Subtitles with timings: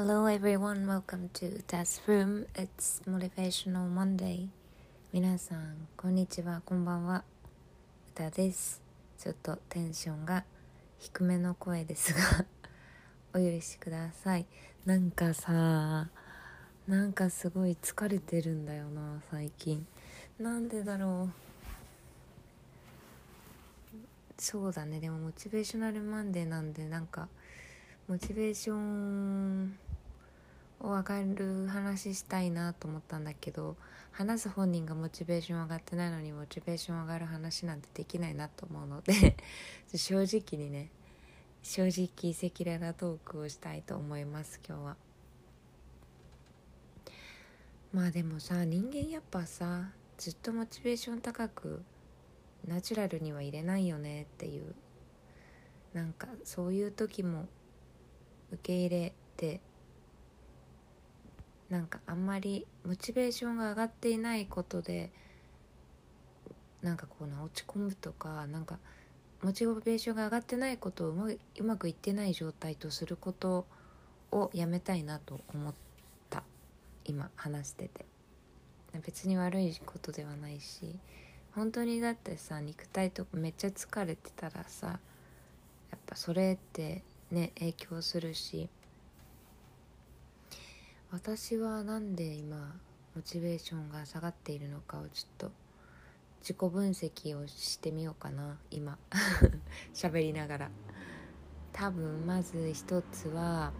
[0.00, 2.46] Hello everyone, welcome to Das Room.
[2.54, 4.46] It's Motivational Monday.
[5.12, 7.24] 皆さん、こんにちは、こんばんは。
[8.14, 8.80] 歌です。
[9.18, 10.44] ちょっとテンションが
[11.00, 12.46] 低めの声ですが
[13.34, 14.46] お許しください。
[14.86, 16.08] なんかさ、
[16.86, 19.84] なんかすごい疲れてるんだよな、最近。
[20.38, 21.32] なんでだろう。
[24.40, 27.28] そうだね、でもモチベーショナルマンデーなんで、なんか、
[28.06, 29.76] モチベーション
[30.80, 33.76] を上がる話したいなと思ったんだけど
[34.12, 39.36] 話す本人がモチベーション上がってないのにモチベーション上がる話なんてできないなと思うので
[39.94, 40.90] 正直にね
[41.62, 44.96] 正直赤裸々トークをしたいと思います今日は。
[47.92, 51.82] まあでもさ人間やっぱさずっとモチベーション高く
[52.66, 54.74] ナチュラルには入れないよねっていう
[55.94, 57.48] なんかそういう時も
[58.52, 59.60] 受け入れて
[61.70, 65.10] なんかあんまりモチベーションが上がっていないことで
[66.82, 68.78] なんかこうな落ち込むとかなんか
[69.42, 73.66] モチベーションが上がってないことをうまうまくいってない状態とすること
[74.32, 75.74] をやめたいなと思っ
[76.30, 76.42] た。
[77.04, 78.18] 今話してて。
[79.04, 80.98] 別に悪いことではないし
[81.54, 88.68] 本当にだってさ肉体とかめっちゃ疲れてたらさやっぱそれってね影響するし
[91.20, 92.76] 私はなんで今
[93.16, 95.50] モチベーションが下がっているのかをちょっと
[96.42, 98.96] 自己分析をしてみようかな今。
[99.92, 100.70] 喋りながら。
[101.72, 103.72] 多分まず一つは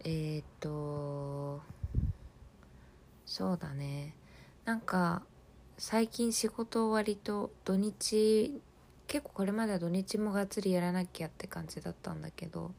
[0.00, 1.62] えー、っと
[3.24, 4.16] そうだね。
[4.64, 5.22] なんか
[5.78, 8.60] 最近仕事を割と土日
[9.06, 12.72] 結構これまでは土日もがっつりやらなきゃって感じだったんだけど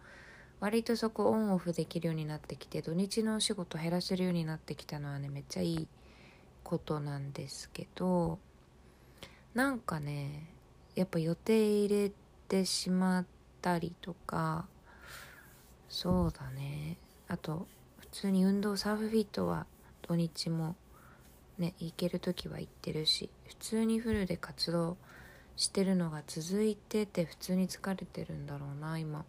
[0.64, 5.88] 割とそこオンオフできるようになってきて土日のお仕事減らせるようになってきたのはねめっちゃいい
[6.64, 8.40] ことなんですけど
[9.54, 10.48] なんかね
[10.96, 12.12] やっぱ予定入れ
[12.48, 13.26] てしまっ
[13.62, 14.66] たりとか
[15.90, 16.96] そうだね。
[17.28, 17.68] あと
[18.00, 19.66] 普通に運動サーフフィットは
[20.02, 20.78] 土日も
[21.58, 24.96] ね行ける時は行ってるし普通にフルで活動
[25.58, 29.26] してるのが続いてて普通に疲れてるんだろうな今。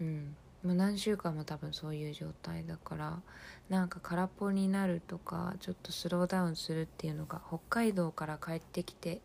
[0.00, 0.36] うん。
[0.64, 3.22] もう何週間も多分そういう状態だから
[3.68, 9.20] なんか空っぽになるとかちょっとスローダウンするっていうのが北海道から帰ってきて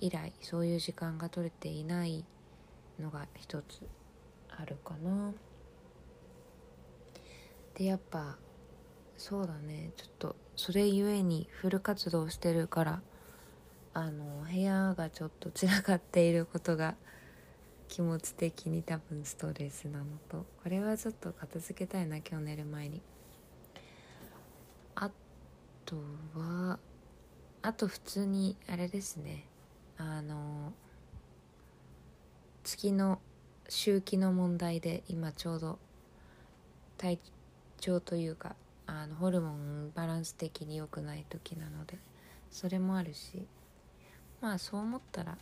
[0.00, 2.24] 以来そういう時間が取れていない
[2.98, 3.86] のが一つ
[4.50, 5.32] あるかな。
[7.74, 8.36] でやっぱ
[9.16, 9.92] そうだね。
[9.96, 13.02] ちょっとそれゆえにフル活動してるから
[13.94, 16.96] あの部屋がちょっと散らかっていることが
[17.92, 23.02] 気持ち的に多分ストレスなのとこれはちょっと片付けたいな今日寝る前に。
[24.94, 25.10] あ
[25.84, 25.96] と
[26.34, 26.78] は
[27.60, 29.44] あと普通にあれですね。
[29.98, 30.72] あの
[32.64, 33.20] 月の
[33.68, 35.78] 周期の問題で今ちょうど
[36.96, 37.18] 体
[37.78, 41.98] 調というかあのホルモンバランス的に良くない時なので
[42.50, 43.46] それもあるし
[44.40, 45.36] まあそう思ったら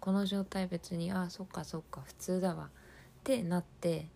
[0.00, 2.64] この状態別にああそっかそっか普通だわ。
[2.64, 2.68] っ
[3.24, 4.06] てなって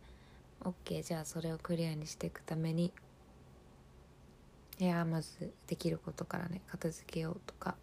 [0.60, 2.92] OK じゃあそれをクリアにしていくために
[4.78, 7.76] いやまずできることからね片付けようとか。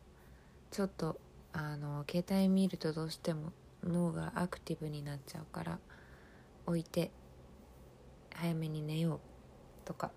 [0.71, 1.19] ちょっと
[1.51, 3.51] あの携帯見るとどうしても
[3.83, 5.79] 脳がアクティブになっちゃうから
[6.67, 7.09] 置いて
[8.35, 9.19] 早めに寝よう
[9.85, 10.11] とか。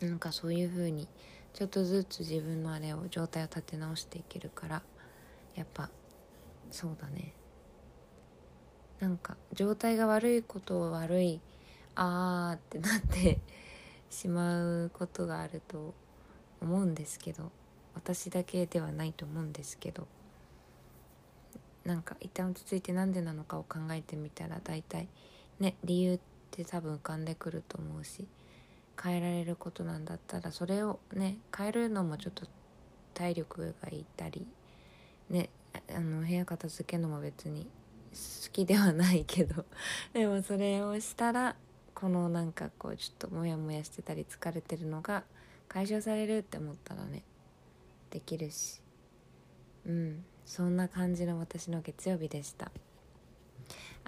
[0.00, 1.06] なんかそういう風に
[1.52, 4.82] ちょっとずつ自分のあれを状態を立て直していけるから
[5.54, 5.90] やっぱ
[6.70, 7.34] そうだね。
[9.00, 11.40] なんか状態が悪いことを悪い
[11.94, 13.38] あーってなって
[14.10, 15.94] しまうことがあると
[16.60, 17.50] 思うんですけど
[17.94, 20.06] 私だけではないと思うんですけど
[21.84, 25.08] なんか一旦落ち着いて何でなのかを考えてみたら大体
[25.58, 26.20] ね理由っ
[26.50, 28.26] て多分浮かんでくると思うし
[29.02, 32.46] 変えられることなんだったらそれをね変えるのもちょっと
[33.14, 34.46] 体力がいったり
[35.30, 35.48] ね
[35.94, 37.64] あの部屋片付けるのも別に
[38.12, 39.64] 好きではないけど
[40.12, 41.56] でもそれをしたら
[41.94, 45.24] このなんかこうちょっとモヤモヤしてたり疲れてるのが
[45.68, 47.22] 解消されるって思ったらね
[48.10, 48.80] できるし。
[49.86, 50.24] うん。
[50.44, 52.72] そんな感じの私の月曜日でした。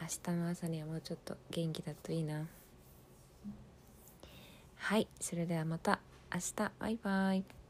[0.00, 2.48] 明日の朝にはもうちょっと元気だといいな。
[4.76, 5.06] はい。
[5.20, 6.00] それではまた
[6.34, 6.72] 明日。
[6.78, 7.61] バイバイ。